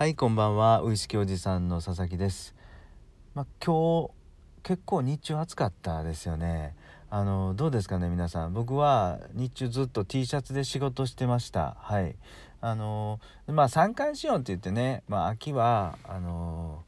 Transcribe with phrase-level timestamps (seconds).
[0.00, 0.80] はいこんばんは。
[0.80, 2.54] ウイスキーおじさんの佐々木です。
[3.34, 4.10] まあ、今日
[4.62, 6.74] 結構日中暑かったですよね。
[7.10, 8.54] あのどうですかね皆さん。
[8.54, 11.76] 僕は日中ずっと T シャツで仕事してました。
[11.80, 12.16] はい。
[12.62, 16.82] あのまあ三寒四温って言ってね、まあ、秋はあの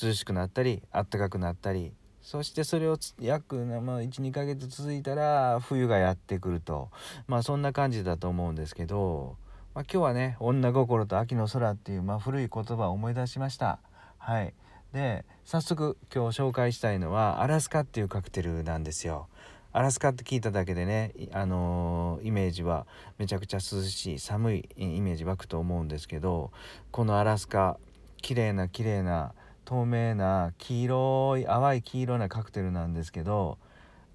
[0.00, 6.90] 涼しくなったり暖かくなったりそしてそれを約、まあ、12ヶ月続いたら冬がやってくると。
[7.26, 9.36] まあそんな感じだと思うんですけど
[9.76, 13.78] まあ、今日はね「女心と秋の空」っていう、まあ、古い言葉を思い出しました。
[14.16, 14.54] はい。
[14.94, 19.28] で早速今日紹介したいのはアラスカっていうカクテルなんですよ。
[19.74, 22.86] アラスカって聞いただけでね、あのー、イメージは
[23.18, 26.52] めちゃくちゃ涼しい寒いイメージ湧くと思うんですけど
[26.90, 27.78] このアラスカ
[28.22, 29.34] 綺麗な綺麗な
[29.66, 33.58] 透明な黄色い淡い黄色なカクテルなんですけど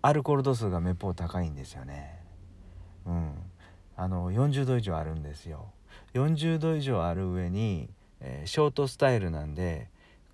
[0.00, 2.18] アルコール度数がめっぽう高いんですよね。
[3.04, 3.49] うん。
[4.00, 5.72] あの40度以上あるんですよ。
[6.14, 7.90] 40度以上ある上に、
[8.20, 9.88] えー、ショートスタイルなんで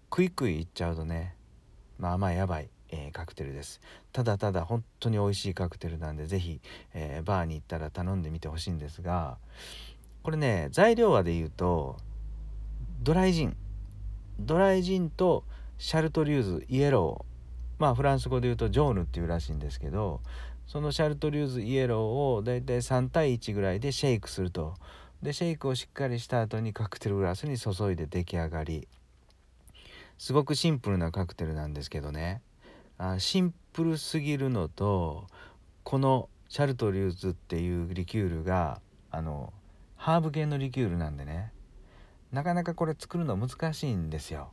[0.09, 1.35] クイクイいっちゃうとね
[1.99, 3.81] まあまあやばい、えー、カクテルです。
[4.13, 6.61] ただただ本当に美味しいカクテルなんで是非、
[6.95, 9.37] えー、バーに行ったら頼んでみてほしいんですが
[10.23, 11.97] これね材料はで言うと
[13.03, 13.57] ドライジン。
[14.39, 15.43] ドライジンと
[15.79, 17.83] シャルトリューズイエロー。
[17.83, 20.21] まあフランス語で言うとジョーヌっていうらしいんですけど
[20.67, 24.75] そのシャルトリューズイエローをだいたい3対1ぐらいでシェイクすると。
[25.23, 28.89] でシェイクをしっかりした後にカクテルグラスに注いで出来上がり。
[30.19, 32.43] すごくシンプルなカクテルなんですけどね。
[32.99, 35.27] あシンプルすぎるのと
[35.85, 38.81] このシャルトリューズっていうリキュールが
[39.11, 39.53] あの
[39.97, 41.53] ハーブ系のリキュールなんでね。
[42.33, 44.51] なかなかこれ作るの難しいんですよ。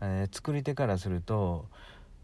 [0.00, 1.66] えー、作り手からすると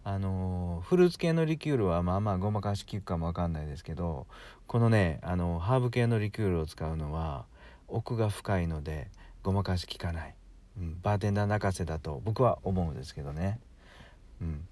[0.06, 4.27] あのフルーツ系のリキュールはまあまあごまかし効くかもわかんないですけど
[4.66, 7.47] このねあのハーブ系のリキュールを使うのは
[7.88, 9.08] 奥が深いので
[9.42, 10.34] ごまかし効かない、
[10.78, 13.58] うん、バーテンダー泣かせだと僕は思うんですけどね。
[14.42, 14.66] うん、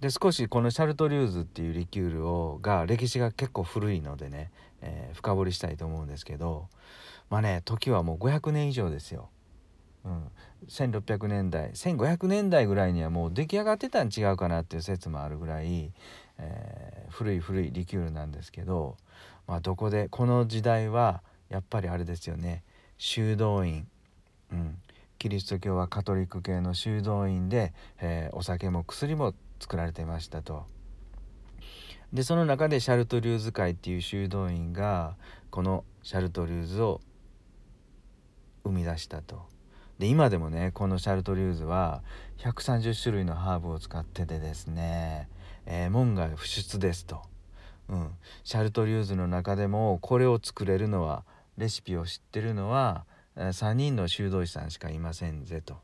[0.00, 4.50] で少しこのシャルトリューズっていうリキュールをが歴史が結構古いのでね、
[4.80, 6.68] えー、深掘りしたいと思うんですけど
[7.28, 9.28] まあね時はもう500年以上ですよ。
[10.04, 10.30] うん、
[10.68, 15.92] 1600年代1500年代ぐらいにはもう出来上がってたん違うかなっていう説もあるぐらい、
[16.38, 18.96] えー、古い古いリキュールなんですけど、
[19.46, 22.62] まあ、どこでこの時代はやっぱりあれですよね
[22.96, 23.86] 修道院、
[24.52, 24.78] うん、
[25.18, 30.66] キリスト教はカトリック系の修道院で、えー、お酒も薬も作られてましたと。
[32.12, 35.16] でその中でシャルトリューズ会っていう修道院が
[35.50, 37.02] このシャルトリューズを
[38.64, 39.57] 生み出したと。
[39.98, 42.02] で今でもねこのシャルトリューズは
[42.38, 45.28] 130種類のハーブを使っててですね、
[45.66, 47.22] えー、門外不出ですと、
[47.88, 48.10] うん、
[48.44, 51.24] シャルトリューズの中でもこれを作れるのは
[51.56, 53.04] レシピを知ってるのは
[53.36, 55.76] 3人の修道士さんしかいませんぜと。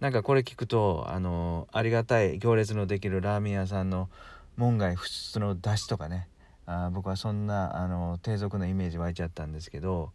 [0.00, 4.08] なんかこれ聞くとあのありがたい行列のできるラーメン屋さんの
[4.56, 6.28] 門外不出の出汁とかね
[6.66, 10.12] あ僕はそんなあの低俗なイメージ湧いちゃったんですけど、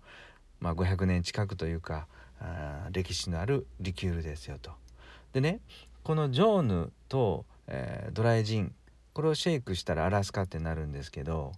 [0.59, 2.07] まあ、500年近くというか
[2.39, 4.71] あ歴史のあるリキュールですよと。
[5.33, 5.59] でね
[6.03, 8.73] このジョーヌと、えー、ドライジン
[9.13, 11.53] これをシェイクしたらアラスカってなるんですけど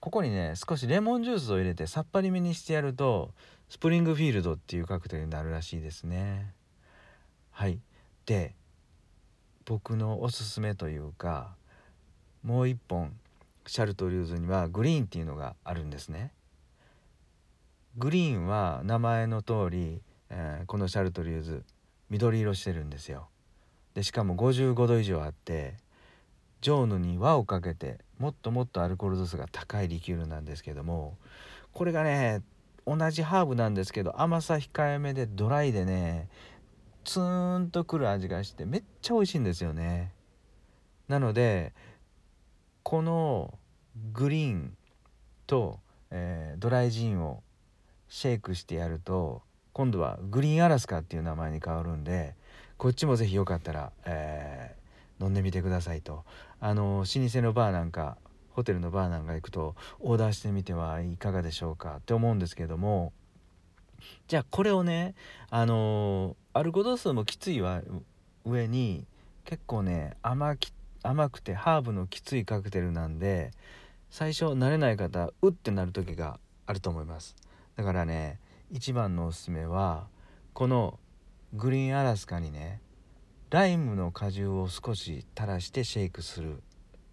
[0.00, 3.30] ここにね少しレモンジュースを入れてさっぱりめにしてやると
[3.68, 6.52] スプリングフィールドっていうカクテルになるらしいですね。
[7.50, 7.78] はい
[8.26, 8.54] で
[9.64, 11.54] 僕のおすすめというか
[12.42, 13.12] もう一本
[13.66, 16.32] シャルトリューズにはグリーンっていうのがあるんですね。
[17.96, 21.64] グリーンは名前の通り、えー、このシャルトリューズ
[22.10, 23.28] 緑色してるんですよ。
[23.94, 25.76] でしかも55度以上あって
[26.60, 31.16] ジョーヌに輪をかけてもっともっとアルコール度数が高いリキュールなんですけども
[31.72, 32.42] これがね
[32.84, 36.28] 同じハーブなんですけど甘さ控えめでドライでね
[37.04, 40.12] ツーンとくる味がしてめっちゃ美味しいんですよね。
[41.06, 41.72] なので
[42.82, 43.56] この
[44.12, 44.76] グリーン
[45.46, 45.78] と、
[46.10, 47.43] えー、ドライジンを
[48.14, 49.42] シェイクしてやると
[49.72, 52.36] 今度はグリーンアラスカっていう名前に変わるんで
[52.76, 56.22] こっちも是非よかったら、えー、飲んでみてくださいと。
[56.60, 58.16] あの老舗のバーなんか
[58.50, 63.12] ホテルのバーなんか行くとオーダーしてみてはいかがでしょうかって思うんですけども
[64.28, 65.16] じゃあこれをね
[65.50, 67.82] あのアルコ度数もきついわ
[68.44, 69.06] 上に
[69.44, 70.72] 結構ね甘き
[71.02, 73.50] 甘くてハーブのきついカクテルなんで
[74.08, 77.34] 最初慣れない方うってなる時があると思います。
[77.76, 78.38] だからね
[78.70, 80.06] 一番のおすすめは
[80.52, 80.98] この
[81.52, 82.80] グリーンアラスカにね
[83.50, 86.62] ライムの果汁を少し垂らしてシェイクする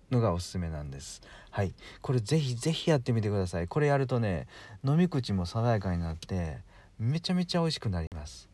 [0.09, 1.21] のがおすすめなんです。
[1.51, 1.73] はい。
[2.01, 3.67] これぜひぜひやってみてください。
[3.67, 4.47] これやるとね
[4.83, 6.57] 飲み口も爽やかになって
[6.99, 8.49] めちゃめちゃ美味しくなります。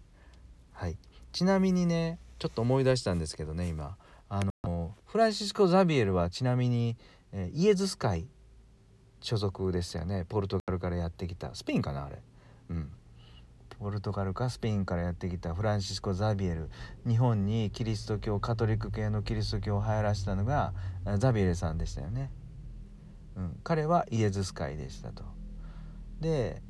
[0.74, 0.98] はい。
[1.32, 3.98] ちなみにねちょっと思い出したんですけどね今。
[4.30, 6.98] あのフランシスコ・ザビエルはちなみに、
[7.32, 8.28] え、イエズス会
[9.22, 11.54] 所属ですよねポルトルからやってきた。
[11.54, 12.22] スペインかなあれ。
[12.70, 12.92] うん。
[13.80, 15.54] ポルトガルかスペインからやってきた。
[15.54, 16.70] フランシスコ・ザビエル。
[17.06, 20.74] 日本にキリスト教カトリック系のキリスト教を流行らせたのが
[21.20, 22.32] ザビエルさんでしたよね、
[23.36, 25.24] うん、彼はイエズス会でしたと。
[26.20, 26.62] で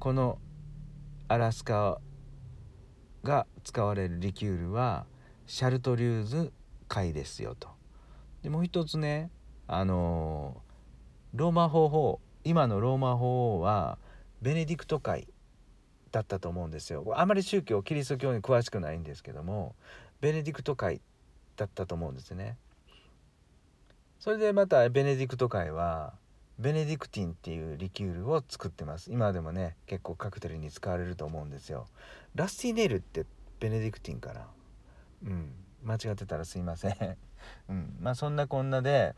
[0.00, 0.38] この
[1.28, 2.00] アラスカ
[3.22, 5.06] が使われるリキュールは
[5.46, 6.52] シャルトリューズ
[6.88, 7.68] 会ですよと。
[8.42, 9.30] でもう一つね
[9.68, 10.60] あの
[11.34, 13.98] ローマ法法今のローマ法王は
[14.40, 15.28] ベネディクト会
[16.10, 17.04] だったと思うんですよ。
[17.16, 19.74] あまり宗教キリスト教に詳しくないんですけども
[20.20, 21.00] ベネディクト会
[21.56, 22.56] だったと思うんですね。
[24.18, 26.14] それでまたベネディクト会は
[26.58, 29.10] ベネディクティンっていうリキュールを作ってます。
[29.10, 31.86] 今でもね結構カクテルに使われると思うんですよ。
[32.34, 33.24] ラスティネイルって
[33.58, 34.46] ベネディクティンかな？
[35.24, 35.52] うん。
[35.82, 37.16] 間違ってたらすいません。
[37.68, 37.96] うん。
[38.00, 39.14] まあそんなこんなで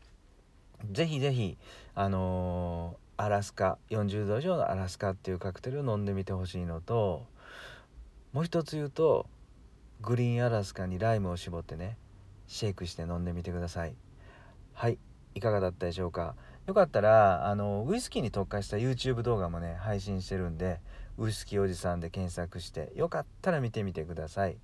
[0.91, 1.57] ぜひぜひ
[1.93, 7.25] あのー、アラスカ40度以上のアラスカっていうカクテルを飲んでみてほしいのと
[8.33, 9.27] もう一つ言うと
[10.01, 11.97] グリーンアラスカにライムを絞ってね
[12.47, 13.95] シェイクして飲んでみてください。
[14.73, 14.99] はい
[15.33, 16.35] いかがだったでしょうか？
[16.67, 20.79] よかったらあのウイスキーに特化した YouTube 動画もね配信してるんで
[21.17, 24.57] ウイスキーおじさんで検索してよかったら見てみてください。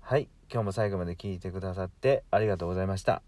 [0.00, 3.22] はい今日も最後まで聞いてくださってありがとうございました。